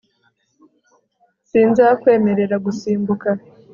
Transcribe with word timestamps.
sinzakwemerera 1.49 2.55
gusimbuka 2.65 3.29